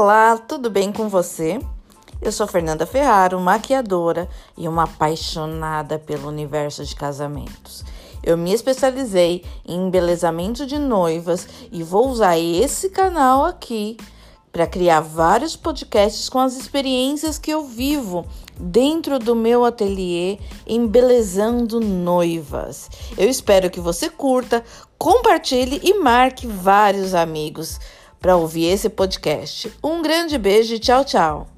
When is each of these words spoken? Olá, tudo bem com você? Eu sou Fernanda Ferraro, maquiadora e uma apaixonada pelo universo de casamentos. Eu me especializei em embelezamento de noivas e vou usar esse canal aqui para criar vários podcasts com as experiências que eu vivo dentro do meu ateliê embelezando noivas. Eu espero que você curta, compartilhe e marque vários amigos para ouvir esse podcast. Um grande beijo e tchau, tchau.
Olá, 0.00 0.38
tudo 0.38 0.70
bem 0.70 0.92
com 0.92 1.08
você? 1.08 1.58
Eu 2.22 2.30
sou 2.30 2.46
Fernanda 2.46 2.86
Ferraro, 2.86 3.40
maquiadora 3.40 4.28
e 4.56 4.68
uma 4.68 4.84
apaixonada 4.84 5.98
pelo 5.98 6.28
universo 6.28 6.84
de 6.84 6.94
casamentos. 6.94 7.84
Eu 8.22 8.38
me 8.38 8.52
especializei 8.52 9.44
em 9.66 9.88
embelezamento 9.88 10.64
de 10.64 10.78
noivas 10.78 11.48
e 11.72 11.82
vou 11.82 12.08
usar 12.08 12.38
esse 12.38 12.90
canal 12.90 13.44
aqui 13.44 13.96
para 14.52 14.68
criar 14.68 15.00
vários 15.00 15.56
podcasts 15.56 16.28
com 16.28 16.38
as 16.38 16.56
experiências 16.56 17.36
que 17.36 17.50
eu 17.50 17.64
vivo 17.64 18.24
dentro 18.56 19.18
do 19.18 19.34
meu 19.34 19.64
ateliê 19.64 20.38
embelezando 20.64 21.80
noivas. 21.80 22.88
Eu 23.16 23.28
espero 23.28 23.68
que 23.68 23.80
você 23.80 24.08
curta, 24.08 24.62
compartilhe 24.96 25.80
e 25.82 25.94
marque 25.94 26.46
vários 26.46 27.14
amigos 27.14 27.80
para 28.20 28.36
ouvir 28.36 28.66
esse 28.66 28.88
podcast. 28.88 29.72
Um 29.82 30.02
grande 30.02 30.38
beijo 30.38 30.74
e 30.74 30.78
tchau, 30.78 31.04
tchau. 31.04 31.57